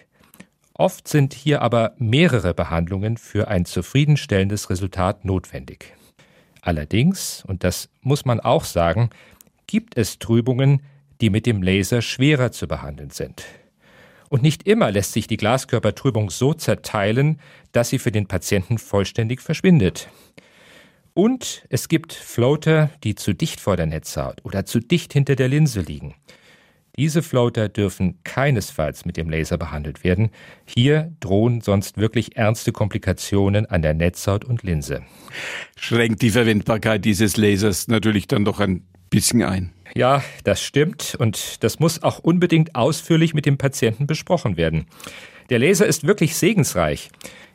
Oft 0.80 1.08
sind 1.08 1.35
hier 1.35 1.61
aber 1.61 1.94
mehrere 1.99 2.54
Behandlungen 2.54 3.16
für 3.16 3.49
ein 3.49 3.64
zufriedenstellendes 3.64 4.70
Resultat 4.70 5.25
notwendig. 5.25 5.92
Allerdings, 6.62 7.44
und 7.49 7.64
das 7.64 7.88
muss 8.00 8.25
man 8.25 8.38
auch 8.38 8.62
sagen, 8.62 9.11
gibt 9.66 9.99
es 9.99 10.20
Trübungen, 10.20 10.82
die 11.20 11.30
mit 11.30 11.47
dem 11.47 11.64
Laser 11.64 12.00
schwerer 12.00 12.52
zu 12.52 12.68
behandeln 12.68 13.11
sind. 13.11 13.44
Und 14.28 14.44
nicht 14.44 14.68
immer 14.68 14.92
lässt 14.92 15.14
sich 15.14 15.26
die 15.26 15.37
Glaskörpertrübung 15.37 16.30
so 16.30 16.54
zerteilen, 16.54 17.40
dass 17.73 17.88
sie 17.88 17.99
für 17.99 18.12
den 18.12 18.28
Patienten 18.28 18.78
vollständig 18.78 19.40
verschwindet. 19.40 20.08
Und 21.12 21.66
es 21.70 21.88
gibt 21.88 22.12
Floater, 22.12 22.90
die 23.02 23.16
zu 23.16 23.32
dicht 23.32 23.58
vor 23.61 23.76
der 23.76 23.87
Netzhaut 23.87 24.44
oder 24.44 24.64
zu 24.64 24.78
dicht 24.78 25.12
hinter 25.12 25.35
der 25.35 25.49
Linse 25.49 25.80
liegen. 25.80 26.14
Diese 26.99 27.23
Floater 27.23 27.69
dürfen 27.69 28.19
keinesfalls 28.25 29.05
mit 29.05 29.17
dem 29.17 29.31
Laser 29.31 29.57
behandelt 29.57 30.02
werden. 30.02 30.31
Hier 30.67 31.12
drohen 31.21 31.61
sonst 31.61 31.97
wirklich 31.97 32.37
ernste 32.37 32.73
Komplikationen 32.73 33.67
an 33.67 33.83
der 33.83 33.95
Netzhaut 33.95 34.45
und 34.45 34.64
Linse. 34.64 35.02
Schränkt 35.76 36.23
die 36.23 36.31
Verwendbarkeit 36.31 37.05
dieses 37.05 37.37
Lasers 37.37 37.87
natürlich 37.87 38.26
dann 38.26 38.45
doch 38.45 38.59
ein 38.59 38.83
bisschen 39.11 39.45
ein. 39.45 39.73
Ja, 39.95 40.25
das 40.43 40.61
stimmt 40.61 41.14
und 41.17 41.62
das 41.62 41.78
muss 41.78 42.02
auch 42.02 42.19
unbedingt 42.19 42.75
ausführlich 42.75 43.33
mit 43.33 43.47
dem 43.47 43.59
Patienten 43.59 44.09
besprochen 44.09 44.57
werden. 44.57 44.87
Der 45.50 45.61
Laser 45.61 45.87
ist 45.87 46.05
wirklich 46.05 46.35
segensreich. 46.35 47.11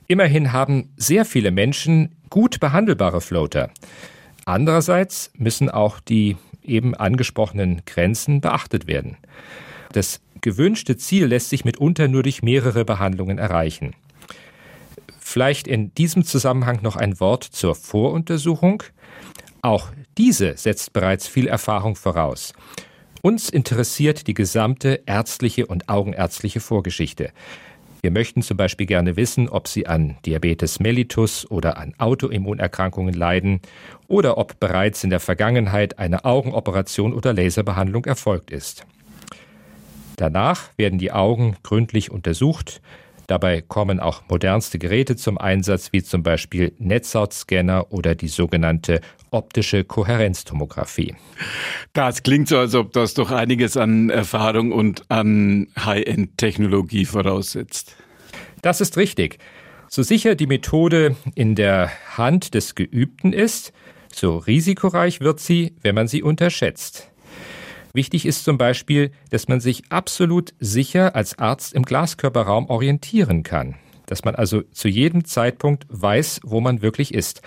Immerhin 0.07 0.53
haben 0.53 0.93
sehr 0.95 1.25
viele 1.25 1.51
Menschen 1.51 2.15
gut 2.29 2.61
behandelbare 2.61 3.19
Floater. 3.19 3.71
Andererseits 4.45 5.31
müssen 5.35 5.69
auch 5.69 5.99
die 5.99 6.37
eben 6.65 6.95
angesprochenen 6.95 7.81
Grenzen 7.85 8.41
beachtet 8.41 8.87
werden. 8.87 9.17
Das 9.91 10.21
gewünschte 10.41 10.97
Ziel 10.97 11.25
lässt 11.27 11.49
sich 11.49 11.65
mitunter 11.65 12.07
nur 12.07 12.23
durch 12.23 12.43
mehrere 12.43 12.85
Behandlungen 12.85 13.37
erreichen. 13.37 13.95
Vielleicht 15.19 15.67
in 15.67 15.93
diesem 15.95 16.25
Zusammenhang 16.25 16.81
noch 16.81 16.95
ein 16.95 17.19
Wort 17.19 17.43
zur 17.43 17.75
Voruntersuchung. 17.75 18.83
Auch 19.61 19.91
diese 20.17 20.57
setzt 20.57 20.93
bereits 20.93 21.27
viel 21.27 21.47
Erfahrung 21.47 21.95
voraus. 21.95 22.53
Uns 23.21 23.49
interessiert 23.49 24.27
die 24.27 24.33
gesamte 24.33 25.01
ärztliche 25.05 25.65
und 25.65 25.87
augenärztliche 25.87 26.59
Vorgeschichte. 26.59 27.31
Wir 28.03 28.11
möchten 28.11 28.41
zum 28.41 28.57
Beispiel 28.57 28.85
gerne 28.85 29.15
wissen, 29.15 29.47
ob 29.47 29.69
Sie 29.69 29.87
an 29.87 30.17
Diabetes 30.25 30.81
mellitus 30.81 31.49
oder 31.49 31.77
an 31.77 31.95
Autoimmunerkrankungen 31.97 33.13
leiden 33.13 33.61
oder 34.09 34.37
ob 34.37 34.59
bereits 34.59 35.05
in 35.05 35.09
der 35.09 35.21
Vergangenheit 35.21 35.99
eine 35.99 36.25
Augenoperation 36.25 37.13
oder 37.13 37.31
Laserbehandlung 37.31 38.03
erfolgt 38.03 38.51
ist. 38.51 38.85
Danach 40.17 40.63
werden 40.75 40.99
die 40.99 41.13
Augen 41.13 41.55
gründlich 41.63 42.11
untersucht. 42.11 42.81
Dabei 43.27 43.61
kommen 43.61 43.99
auch 43.99 44.23
modernste 44.29 44.79
Geräte 44.79 45.15
zum 45.15 45.37
Einsatz, 45.37 45.93
wie 45.93 46.03
zum 46.03 46.23
Beispiel 46.23 46.73
Netzhautscanner 46.77 47.91
oder 47.91 48.15
die 48.15 48.27
sogenannte 48.27 49.01
optische 49.31 49.83
Kohärenztomographie. 49.83 51.15
Das 51.93 52.23
klingt 52.23 52.47
so, 52.47 52.57
als 52.57 52.75
ob 52.75 52.91
das 52.93 53.13
doch 53.13 53.31
einiges 53.31 53.77
an 53.77 54.09
Erfahrung 54.09 54.71
und 54.71 55.09
an 55.09 55.67
High-End-Technologie 55.79 57.05
voraussetzt. 57.05 57.95
Das 58.61 58.81
ist 58.81 58.97
richtig. 58.97 59.39
So 59.87 60.03
sicher 60.03 60.35
die 60.35 60.47
Methode 60.47 61.15
in 61.35 61.55
der 61.55 61.91
Hand 62.17 62.55
des 62.55 62.75
Geübten 62.75 63.31
ist, 63.31 63.73
so 64.11 64.37
risikoreich 64.37 65.21
wird 65.21 65.39
sie, 65.39 65.75
wenn 65.81 65.95
man 65.95 66.07
sie 66.07 66.23
unterschätzt. 66.23 67.12
Wichtig 67.93 68.25
ist 68.25 68.43
zum 68.43 68.57
Beispiel, 68.57 69.11
dass 69.29 69.47
man 69.47 69.59
sich 69.59 69.83
absolut 69.89 70.55
sicher 70.59 71.15
als 71.15 71.37
Arzt 71.37 71.73
im 71.73 71.83
Glaskörperraum 71.83 72.67
orientieren 72.67 73.43
kann. 73.43 73.75
Dass 74.07 74.25
man 74.25 74.33
also 74.33 74.63
zu 74.63 74.87
jedem 74.87 75.25
Zeitpunkt 75.25 75.85
weiß, 75.89 76.41
wo 76.43 76.59
man 76.59 76.81
wirklich 76.81 77.13
ist. 77.13 77.43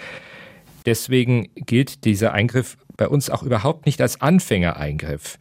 Deswegen 0.84 1.48
gilt 1.56 2.04
dieser 2.04 2.32
Eingriff 2.32 2.78
bei 2.96 3.08
uns 3.08 3.28
auch 3.28 3.42
überhaupt 3.42 3.86
nicht 3.86 4.00
als 4.00 4.20
Anfängereingriff. 4.20 5.38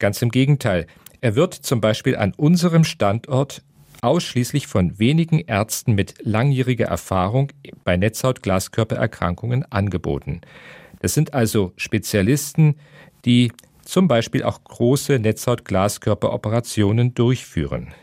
Ganz 0.00 0.20
im 0.20 0.30
Gegenteil. 0.30 0.88
Er 1.20 1.36
wird 1.36 1.54
zum 1.54 1.80
Beispiel 1.80 2.16
an 2.16 2.34
unserem 2.36 2.82
Standort 2.82 3.62
ausschließlich 4.02 4.66
von 4.66 4.98
wenigen 4.98 5.38
Ärzten 5.38 5.94
mit 5.94 6.16
langjähriger 6.22 6.86
Erfahrung 6.86 7.52
bei 7.84 7.96
Netzhaut-Glaskörpererkrankungen 7.96 9.64
angeboten. 9.70 10.40
Das 11.00 11.14
sind 11.14 11.34
also 11.34 11.72
Spezialisten, 11.76 12.74
die 13.24 13.52
zum 13.84 14.08
Beispiel 14.08 14.42
auch 14.42 14.62
große 14.64 15.18
Netzhaut-Glaskörperoperationen 15.18 17.14
durchführen. 17.14 17.94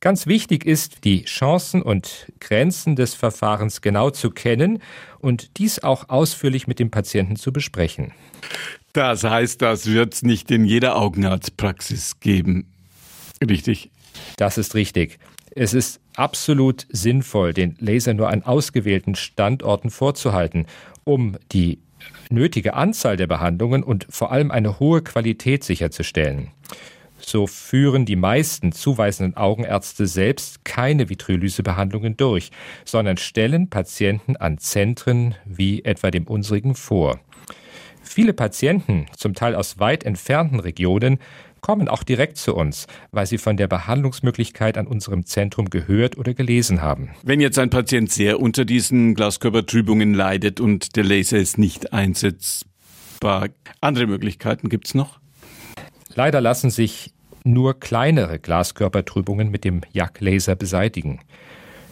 Ganz 0.00 0.26
wichtig 0.26 0.64
ist, 0.64 1.04
die 1.04 1.24
Chancen 1.24 1.82
und 1.82 2.30
Grenzen 2.38 2.94
des 2.94 3.14
Verfahrens 3.14 3.80
genau 3.80 4.10
zu 4.10 4.30
kennen 4.30 4.80
und 5.18 5.58
dies 5.58 5.82
auch 5.82 6.08
ausführlich 6.08 6.68
mit 6.68 6.78
dem 6.78 6.90
Patienten 6.90 7.34
zu 7.34 7.52
besprechen. 7.52 8.12
Das 8.92 9.24
heißt, 9.24 9.60
das 9.60 9.86
wird 9.86 10.14
es 10.14 10.22
nicht 10.22 10.50
in 10.52 10.64
jeder 10.64 10.96
Augenarztpraxis 10.96 12.20
geben. 12.20 12.66
Richtig? 13.46 13.90
Das 14.36 14.56
ist 14.56 14.74
richtig. 14.74 15.18
Es 15.54 15.74
ist 15.74 16.00
absolut 16.14 16.86
sinnvoll, 16.90 17.52
den 17.52 17.76
Laser 17.80 18.14
nur 18.14 18.28
an 18.28 18.44
ausgewählten 18.44 19.16
Standorten 19.16 19.90
vorzuhalten, 19.90 20.66
um 21.02 21.36
die 21.50 21.80
nötige 22.30 22.74
Anzahl 22.74 23.16
der 23.16 23.26
Behandlungen 23.26 23.82
und 23.82 24.06
vor 24.10 24.32
allem 24.32 24.50
eine 24.50 24.78
hohe 24.80 25.02
Qualität 25.02 25.64
sicherzustellen. 25.64 26.50
So 27.20 27.46
führen 27.46 28.06
die 28.06 28.16
meisten 28.16 28.72
zuweisenden 28.72 29.36
Augenärzte 29.36 30.06
selbst 30.06 30.64
keine 30.64 31.08
Vitriolysebehandlungen 31.08 32.16
durch, 32.16 32.50
sondern 32.84 33.16
stellen 33.16 33.68
Patienten 33.68 34.36
an 34.36 34.58
Zentren 34.58 35.34
wie 35.44 35.84
etwa 35.84 36.10
dem 36.10 36.26
unsrigen 36.26 36.74
vor. 36.74 37.20
Viele 38.08 38.32
Patienten, 38.32 39.04
zum 39.14 39.34
Teil 39.34 39.54
aus 39.54 39.78
weit 39.78 40.02
entfernten 40.02 40.60
Regionen, 40.60 41.18
kommen 41.60 41.88
auch 41.88 42.02
direkt 42.02 42.38
zu 42.38 42.54
uns, 42.54 42.86
weil 43.12 43.26
sie 43.26 43.36
von 43.36 43.58
der 43.58 43.68
Behandlungsmöglichkeit 43.68 44.78
an 44.78 44.86
unserem 44.86 45.26
Zentrum 45.26 45.68
gehört 45.68 46.16
oder 46.16 46.32
gelesen 46.32 46.80
haben. 46.80 47.10
Wenn 47.22 47.38
jetzt 47.40 47.58
ein 47.58 47.68
Patient 47.68 48.10
sehr 48.10 48.40
unter 48.40 48.64
diesen 48.64 49.14
Glaskörpertrübungen 49.14 50.14
leidet 50.14 50.58
und 50.58 50.96
der 50.96 51.04
Laser 51.04 51.36
ist 51.36 51.58
nicht 51.58 51.92
einsetzbar, 51.92 53.50
andere 53.82 54.06
Möglichkeiten 54.06 54.70
gibt 54.70 54.86
es 54.86 54.94
noch? 54.94 55.20
Leider 56.14 56.40
lassen 56.40 56.70
sich 56.70 57.12
nur 57.44 57.78
kleinere 57.78 58.38
Glaskörpertrübungen 58.38 59.50
mit 59.50 59.64
dem 59.64 59.82
JAK-Laser 59.92 60.56
beseitigen. 60.56 61.20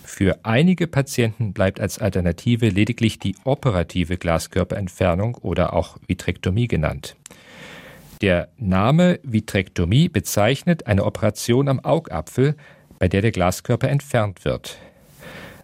Für 0.06 0.38
einige 0.44 0.86
Patienten 0.86 1.52
bleibt 1.52 1.80
als 1.80 1.98
Alternative 1.98 2.68
lediglich 2.68 3.18
die 3.18 3.34
operative 3.42 4.16
Glaskörperentfernung 4.16 5.34
oder 5.34 5.72
auch 5.72 5.98
Vitrektomie 6.06 6.68
genannt. 6.68 7.16
Der 8.22 8.48
Name 8.56 9.18
Vitrektomie 9.24 10.08
bezeichnet 10.08 10.86
eine 10.86 11.04
Operation 11.04 11.68
am 11.68 11.80
Augapfel, 11.80 12.54
bei 13.00 13.08
der 13.08 13.20
der 13.20 13.32
Glaskörper 13.32 13.88
entfernt 13.88 14.44
wird. 14.44 14.78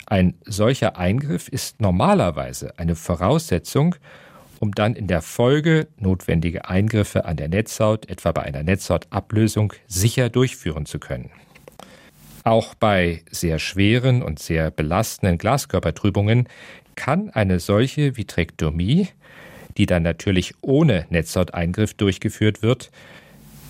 Ein 0.07 0.35
solcher 0.45 0.99
Eingriff 0.99 1.49
ist 1.49 1.81
normalerweise 1.81 2.79
eine 2.79 2.97
Voraussetzung, 2.97 3.95
um 4.59 4.73
dann 4.73 4.97
in 4.97 5.07
der 5.07 5.23
Folge 5.23 5.87
notwendige 5.99 6.69
Eingriffe 6.69 7.25
an 7.25 7.37
der 7.37 7.49
Netzhaut, 7.49 8.11
etwa 8.11 8.33
bei 8.33 8.43
einer 8.43 8.65
Netzhautablösung, 8.65 9.73
sicher 9.87 10.29
durchführen 10.29 10.85
zu 10.85 10.99
können. 10.99 11.31
Auch 12.45 12.75
bei 12.75 13.23
sehr 13.31 13.59
schweren 13.59 14.23
und 14.23 14.39
sehr 14.39 14.71
belastenden 14.71 15.39
Glaskörpertrübungen 15.39 16.49
kann 16.97 17.31
eine 17.31 17.61
solche 17.61 18.17
Vitrektomie 18.17 19.09
die 19.77 19.87
dann 19.87 20.03
natürlich 20.03 20.55
ohne 20.61 21.07
Netzhauteingriff 21.11 21.95
durchgeführt 21.95 22.63
wird, 22.63 22.91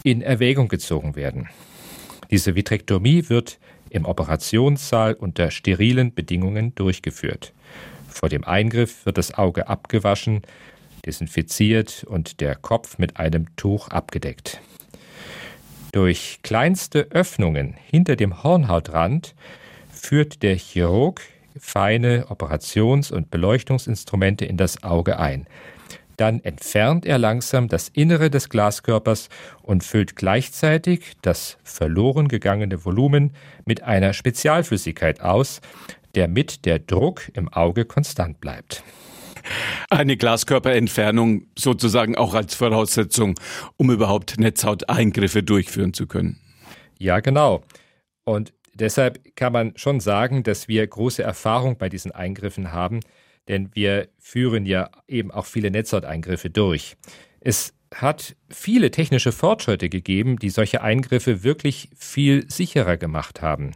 in 0.03 0.23
Erwägung 0.23 0.69
gezogen 0.69 1.15
werden. 1.17 1.49
Diese 2.31 2.55
Vitrektomie 2.55 3.29
wird 3.29 3.59
im 3.91 4.05
Operationssaal 4.05 5.15
unter 5.15 5.51
sterilen 5.51 6.15
Bedingungen 6.15 6.75
durchgeführt. 6.75 7.53
Vor 8.09 8.29
dem 8.29 8.45
Eingriff 8.45 9.07
wird 9.07 9.19
das 9.19 9.35
Auge 9.35 9.69
abgewaschen, 9.69 10.43
desinfiziert 11.05 12.05
und 12.05 12.41
der 12.41 12.57
Kopf 12.57 12.99
mit 12.99 13.19
einem 13.19 13.55
Tuch 13.57 13.89
abgedeckt. 13.89 14.61
Durch 15.93 16.41
kleinste 16.43 17.09
Öffnungen 17.11 17.75
hinter 17.75 18.17
dem 18.17 18.43
Hornhautrand 18.43 19.35
führt 19.93 20.43
der 20.43 20.57
Chirurg 20.57 21.21
feine 21.59 22.29
Operations- 22.31 23.13
und 23.13 23.31
Beleuchtungsinstrumente 23.31 24.47
in 24.47 24.57
das 24.57 24.83
Auge 24.83 25.19
ein. 25.19 25.47
Dann 26.17 26.41
entfernt 26.41 27.05
er 27.05 27.19
langsam 27.19 27.69
das 27.69 27.91
Innere 27.91 28.31
des 28.31 28.49
Glaskörpers 28.49 29.29
und 29.61 29.85
füllt 29.85 30.17
gleichzeitig 30.17 31.13
das 31.21 31.59
verloren 31.63 32.29
gegangene 32.29 32.87
Volumen 32.87 33.35
mit 33.67 33.83
einer 33.83 34.15
Spezialflüssigkeit 34.15 35.21
aus, 35.21 35.61
damit 36.15 36.65
der 36.65 36.79
Druck 36.79 37.31
im 37.35 37.53
Auge 37.53 37.85
konstant 37.85 38.41
bleibt. 38.41 38.83
Eine 39.91 40.17
Glaskörperentfernung 40.17 41.47
sozusagen 41.59 42.17
auch 42.17 42.35
als 42.35 42.55
Voraussetzung, 42.55 43.35
um 43.77 43.91
überhaupt 43.91 44.39
Netzhauteingriffe 44.39 45.43
durchführen 45.43 45.93
zu 45.93 46.07
können. 46.07 46.39
Ja, 46.99 47.21
genau. 47.21 47.63
Und 48.25 48.53
deshalb 48.75 49.35
kann 49.37 49.53
man 49.53 49.73
schon 49.77 50.01
sagen, 50.01 50.43
dass 50.43 50.69
wir 50.69 50.87
große 50.87 51.23
Erfahrung 51.23 51.77
bei 51.79 51.89
diesen 51.89 52.13
Eingriffen 52.13 52.73
haben, 52.73 53.01
denn 53.49 53.71
wir 53.75 54.09
führen 54.19 54.67
ja 54.67 54.91
eben 55.09 55.31
auch 55.31 55.47
viele 55.47 55.71
Netzhauteingriffe 55.71 56.51
durch. 56.51 56.97
Es 57.41 57.75
hat 57.95 58.37
viele 58.49 58.91
technische 58.91 59.33
Fortschritte 59.33 59.89
gegeben, 59.89 60.39
die 60.39 60.51
solche 60.51 60.83
Eingriffe 60.83 61.43
wirklich 61.43 61.91
viel 61.97 62.49
sicherer 62.51 62.97
gemacht 62.97 63.43
haben. 63.43 63.73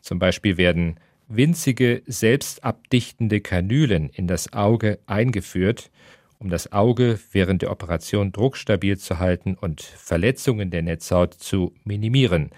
Zum 0.00 0.18
Beispiel 0.18 0.56
werden 0.56 1.00
winzige, 1.28 2.02
selbstabdichtende 2.06 3.40
Kanülen 3.40 4.08
in 4.10 4.26
das 4.26 4.52
Auge 4.52 4.98
eingeführt, 5.06 5.90
um 6.38 6.50
das 6.50 6.72
Auge 6.72 7.18
während 7.32 7.62
der 7.62 7.70
Operation 7.70 8.32
druckstabil 8.32 8.98
zu 8.98 9.18
halten 9.18 9.54
und 9.54 9.80
Verletzungen 9.80 10.70
der 10.70 10.82
Netzhaut 10.82 11.34
zu 11.34 11.72
minimieren. 11.84 12.50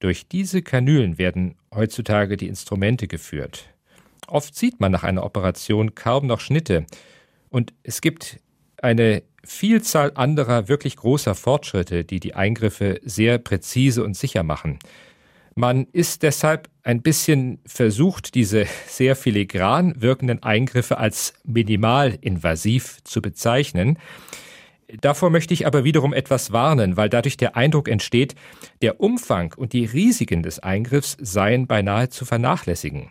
Durch 0.00 0.28
diese 0.28 0.62
Kanülen 0.62 1.18
werden 1.18 1.56
heutzutage 1.74 2.36
die 2.36 2.48
Instrumente 2.48 3.08
geführt. 3.08 3.68
Oft 4.28 4.54
sieht 4.54 4.78
man 4.78 4.92
nach 4.92 5.04
einer 5.04 5.24
Operation 5.24 5.94
kaum 5.94 6.26
noch 6.26 6.40
Schnitte. 6.40 6.86
Und 7.48 7.72
es 7.82 8.00
gibt 8.00 8.40
eine 8.80 9.22
Vielzahl 9.42 10.12
anderer 10.14 10.68
wirklich 10.68 10.96
großer 10.96 11.34
Fortschritte, 11.34 12.04
die 12.04 12.20
die 12.20 12.34
Eingriffe 12.34 13.00
sehr 13.02 13.38
präzise 13.38 14.04
und 14.04 14.14
sicher 14.14 14.42
machen. 14.42 14.78
Man 15.58 15.88
ist 15.90 16.22
deshalb 16.22 16.70
ein 16.84 17.02
bisschen 17.02 17.58
versucht, 17.66 18.36
diese 18.36 18.66
sehr 18.86 19.16
filigran 19.16 20.00
wirkenden 20.00 20.40
Eingriffe 20.44 20.98
als 20.98 21.32
minimalinvasiv 21.42 23.02
zu 23.02 23.20
bezeichnen. 23.20 23.98
Davor 25.00 25.30
möchte 25.30 25.52
ich 25.54 25.66
aber 25.66 25.82
wiederum 25.82 26.12
etwas 26.12 26.52
warnen, 26.52 26.96
weil 26.96 27.08
dadurch 27.08 27.36
der 27.38 27.56
Eindruck 27.56 27.88
entsteht, 27.88 28.36
der 28.82 29.00
Umfang 29.00 29.52
und 29.56 29.72
die 29.72 29.84
Risiken 29.84 30.44
des 30.44 30.60
Eingriffs 30.60 31.16
seien 31.20 31.66
beinahe 31.66 32.08
zu 32.08 32.24
vernachlässigen. 32.24 33.10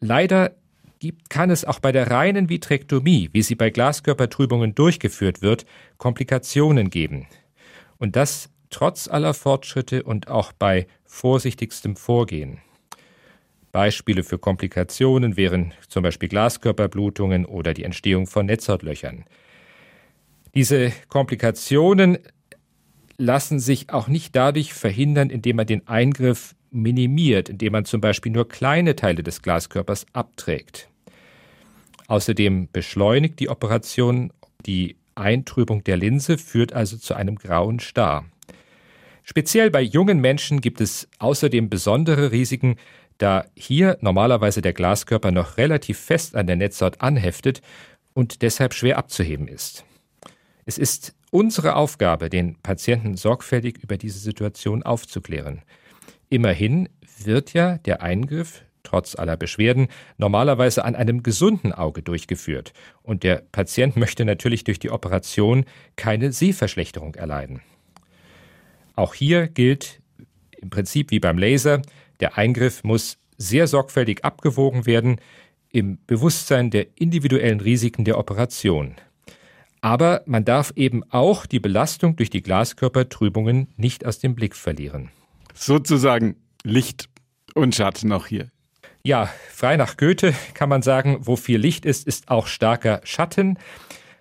Leider 0.00 0.54
gibt, 0.98 1.30
kann 1.30 1.48
es 1.48 1.64
auch 1.64 1.78
bei 1.78 1.92
der 1.92 2.10
reinen 2.10 2.50
Vitrektomie, 2.50 3.30
wie 3.32 3.40
sie 3.40 3.54
bei 3.54 3.70
Glaskörpertrübungen 3.70 4.74
durchgeführt 4.74 5.40
wird, 5.40 5.64
Komplikationen 5.96 6.90
geben. 6.90 7.26
Und 7.96 8.16
das 8.16 8.50
trotz 8.70 9.08
aller 9.08 9.34
Fortschritte 9.34 10.02
und 10.02 10.28
auch 10.28 10.52
bei 10.52 10.86
vorsichtigstem 11.04 11.96
Vorgehen. 11.96 12.58
Beispiele 13.72 14.24
für 14.24 14.38
Komplikationen 14.38 15.36
wären 15.36 15.74
zum 15.88 16.02
Beispiel 16.02 16.28
Glaskörperblutungen 16.28 17.44
oder 17.44 17.74
die 17.74 17.84
Entstehung 17.84 18.26
von 18.26 18.46
Netzhautlöchern. 18.46 19.24
Diese 20.54 20.92
Komplikationen 21.08 22.18
lassen 23.18 23.58
sich 23.58 23.90
auch 23.90 24.08
nicht 24.08 24.34
dadurch 24.34 24.72
verhindern, 24.72 25.30
indem 25.30 25.56
man 25.56 25.66
den 25.66 25.86
Eingriff 25.86 26.54
minimiert, 26.70 27.48
indem 27.48 27.72
man 27.72 27.84
zum 27.84 28.00
Beispiel 28.00 28.32
nur 28.32 28.48
kleine 28.48 28.96
Teile 28.96 29.22
des 29.22 29.42
Glaskörpers 29.42 30.06
abträgt. 30.12 30.88
Außerdem 32.08 32.68
beschleunigt 32.72 33.40
die 33.40 33.48
Operation 33.48 34.32
die 34.64 34.96
Eintrübung 35.14 35.82
der 35.84 35.96
Linse, 35.96 36.38
führt 36.38 36.72
also 36.72 36.96
zu 36.96 37.14
einem 37.14 37.36
grauen 37.36 37.78
Star. 37.78 38.24
Speziell 39.28 39.72
bei 39.72 39.82
jungen 39.82 40.20
Menschen 40.20 40.60
gibt 40.60 40.80
es 40.80 41.08
außerdem 41.18 41.68
besondere 41.68 42.30
Risiken, 42.30 42.76
da 43.18 43.44
hier 43.56 43.98
normalerweise 44.00 44.62
der 44.62 44.72
Glaskörper 44.72 45.32
noch 45.32 45.56
relativ 45.56 45.98
fest 45.98 46.36
an 46.36 46.46
der 46.46 46.54
Netzhaut 46.54 47.00
anheftet 47.00 47.60
und 48.14 48.42
deshalb 48.42 48.72
schwer 48.72 48.98
abzuheben 48.98 49.48
ist. 49.48 49.84
Es 50.64 50.78
ist 50.78 51.12
unsere 51.32 51.74
Aufgabe, 51.74 52.30
den 52.30 52.54
Patienten 52.62 53.16
sorgfältig 53.16 53.78
über 53.82 53.96
diese 53.96 54.20
Situation 54.20 54.84
aufzuklären. 54.84 55.62
Immerhin 56.28 56.88
wird 57.18 57.52
ja 57.52 57.78
der 57.78 58.02
Eingriff 58.02 58.62
trotz 58.84 59.16
aller 59.16 59.36
Beschwerden 59.36 59.88
normalerweise 60.18 60.84
an 60.84 60.94
einem 60.94 61.24
gesunden 61.24 61.72
Auge 61.72 62.02
durchgeführt 62.02 62.72
und 63.02 63.24
der 63.24 63.42
Patient 63.50 63.96
möchte 63.96 64.24
natürlich 64.24 64.62
durch 64.62 64.78
die 64.78 64.90
Operation 64.90 65.64
keine 65.96 66.30
Sehverschlechterung 66.30 67.16
erleiden. 67.16 67.60
Auch 68.96 69.14
hier 69.14 69.46
gilt 69.46 70.00
im 70.56 70.70
Prinzip 70.70 71.12
wie 71.12 71.20
beim 71.20 71.38
Laser, 71.38 71.82
der 72.18 72.36
Eingriff 72.36 72.82
muss 72.82 73.18
sehr 73.38 73.68
sorgfältig 73.68 74.24
abgewogen 74.24 74.86
werden 74.86 75.20
im 75.70 75.98
Bewusstsein 76.06 76.70
der 76.70 76.86
individuellen 76.96 77.60
Risiken 77.60 78.04
der 78.04 78.18
Operation. 78.18 78.96
Aber 79.82 80.22
man 80.26 80.44
darf 80.44 80.72
eben 80.74 81.04
auch 81.10 81.46
die 81.46 81.60
Belastung 81.60 82.16
durch 82.16 82.30
die 82.30 82.42
Glaskörpertrübungen 82.42 83.68
nicht 83.76 84.04
aus 84.04 84.18
dem 84.18 84.34
Blick 84.34 84.56
verlieren 84.56 85.10
sozusagen 85.56 86.36
Licht 86.62 87.08
und 87.54 87.74
Schatten 87.74 88.12
auch 88.12 88.26
hier. 88.26 88.50
Ja, 89.02 89.30
frei 89.50 89.76
nach 89.76 89.96
Goethe 89.96 90.34
kann 90.54 90.68
man 90.68 90.82
sagen, 90.82 91.18
wo 91.20 91.36
viel 91.36 91.58
Licht 91.58 91.86
ist, 91.86 92.06
ist 92.06 92.28
auch 92.28 92.46
starker 92.46 93.00
Schatten. 93.04 93.58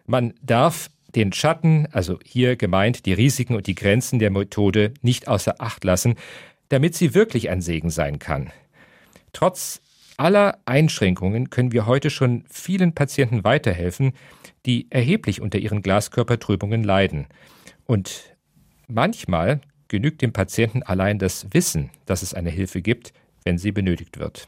Man 0.06 0.34
darf 0.42 0.90
den 1.16 1.34
Schatten, 1.34 1.88
also 1.92 2.20
hier 2.24 2.56
gemeint 2.56 3.06
die 3.06 3.14
Risiken 3.14 3.56
und 3.56 3.68
die 3.68 3.76
Grenzen 3.76 4.20
der 4.20 4.32
Methode, 4.32 4.94
nicht 5.02 5.28
außer 5.28 5.56
Acht 5.60 5.84
lassen, 5.84 6.16
damit 6.70 6.96
sie 6.96 7.14
wirklich 7.14 7.50
ein 7.50 7.62
Segen 7.62 7.90
sein 7.90 8.20
kann. 8.20 8.52
Trotz 9.34 9.82
aller 10.18 10.60
Einschränkungen 10.66 11.50
können 11.50 11.72
wir 11.72 11.86
heute 11.86 12.10
schon 12.10 12.46
vielen 12.50 12.94
Patienten 12.94 13.44
weiterhelfen, 13.44 14.14
die 14.66 14.88
erheblich 14.90 15.42
unter 15.42 15.60
ihren 15.60 15.82
Glaskörpertrübungen 15.82 16.84
leiden. 16.84 17.28
Und 17.86 18.36
manchmal 18.88 19.62
genügt 19.88 20.22
dem 20.22 20.34
Patienten 20.34 20.84
allein 20.84 21.20
das 21.20 21.48
Wissen, 21.52 21.92
dass 22.06 22.24
es 22.24 22.34
eine 22.34 22.50
Hilfe 22.50 22.82
gibt, 22.82 23.14
wenn 23.44 23.58
sie 23.58 23.72
benötigt 23.72 24.18
wird. 24.18 24.48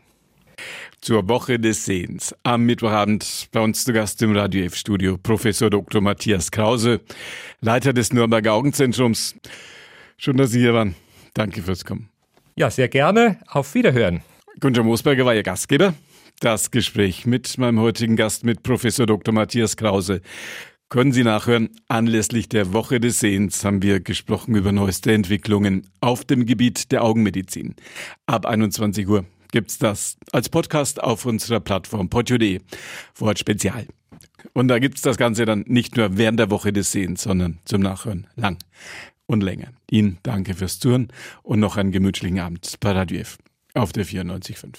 Zur 1.02 1.28
Woche 1.30 1.60
des 1.60 1.86
Sehens. 1.86 2.36
Am 2.44 2.64
Mittwochabend 2.64 3.50
bei 3.52 3.60
uns 3.60 3.84
zu 3.84 3.94
Gast 3.94 4.22
im 4.22 4.36
Radio 4.36 4.66
F-Studio 4.66 5.18
Professor 5.18 5.70
Dr. 5.70 6.02
Matthias 6.02 6.52
Krause, 6.52 7.02
Leiter 7.62 7.94
des 7.94 8.14
Nürnberger 8.14 8.54
Augenzentrums. 8.54 9.36
Schön, 10.18 10.38
dass 10.38 10.52
Sie 10.52 10.60
hier 10.60 10.74
waren. 10.74 10.96
Danke 11.34 11.62
fürs 11.62 11.86
Kommen. 11.86 12.10
Ja, 12.56 12.72
sehr 12.72 12.88
gerne. 12.88 13.40
Auf 13.48 13.76
Wiederhören. 13.76 14.22
Gunter 14.60 14.84
Moosberger 14.84 15.26
war 15.26 15.36
Ihr 15.36 15.44
Gastgeber. 15.44 15.94
Das 16.40 16.72
Gespräch 16.72 17.26
mit 17.26 17.58
meinem 17.58 17.80
heutigen 17.80 18.16
Gast, 18.16 18.44
mit 18.44 18.64
Professor 18.64 19.06
Dr. 19.06 19.34
Matthias 19.34 19.78
Krause, 19.78 20.22
können 20.90 21.12
Sie 21.12 21.24
nachhören. 21.24 21.70
Anlässlich 21.88 22.48
der 22.48 22.74
Woche 22.74 23.00
des 23.00 23.20
Sehens 23.20 23.66
haben 23.66 23.82
wir 23.82 24.00
gesprochen 24.00 24.56
über 24.56 24.72
neueste 24.72 25.12
Entwicklungen 25.12 25.90
auf 26.00 26.24
dem 26.26 26.46
Gebiet 26.46 26.92
der 26.92 27.04
Augenmedizin. 27.04 27.76
Ab 28.26 28.46
21 28.46 29.08
Uhr 29.08 29.26
gibt's 29.52 29.78
das 29.78 30.18
als 30.32 30.50
Podcast 30.50 31.02
auf 31.02 31.26
unserer 31.26 31.60
Plattform 31.60 32.10
podio.de. 32.10 32.62
Wort 33.16 33.40
Spezial. 33.40 33.88
Und 34.54 34.68
da 34.68 34.80
gibt's 34.80 35.02
das 35.02 35.18
Ganze 35.18 35.46
dann 35.46 35.64
nicht 35.68 35.98
nur 35.98 36.18
während 36.18 36.40
der 36.40 36.50
Woche 36.50 36.74
des 36.74 36.92
Sehens, 36.92 37.24
sondern 37.24 37.60
zum 37.66 37.82
Nachhören 37.82 38.28
lang 38.36 38.58
und 39.26 39.42
länger. 39.42 39.72
Ihnen 39.90 40.18
danke 40.24 40.54
fürs 40.54 40.80
Zuhören 40.80 41.10
und 41.44 41.60
noch 41.60 41.78
einen 41.78 41.92
gemütlichen 41.92 42.40
Abend 42.40 42.78
F 42.82 43.38
auf 43.74 43.92
der 43.92 44.06
94.5. 44.06 44.78